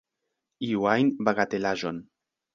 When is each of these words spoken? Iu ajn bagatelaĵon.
Iu 0.67 0.87
ajn 0.93 1.13
bagatelaĵon. 1.29 2.03